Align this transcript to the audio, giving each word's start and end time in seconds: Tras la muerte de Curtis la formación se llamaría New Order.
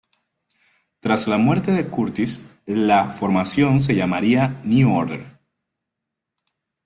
Tras 0.99 1.27
la 1.27 1.37
muerte 1.37 1.71
de 1.71 1.85
Curtis 1.85 2.43
la 2.65 3.09
formación 3.11 3.81
se 3.81 3.93
llamaría 3.93 4.59
New 4.63 4.91
Order. 4.91 5.23